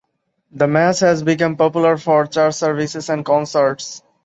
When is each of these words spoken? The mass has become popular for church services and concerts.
The 0.49 0.65
mass 0.65 1.01
has 1.01 1.21
become 1.21 1.57
popular 1.57 1.95
for 1.95 2.25
church 2.25 2.55
services 2.55 3.07
and 3.07 3.23
concerts. 3.23 4.01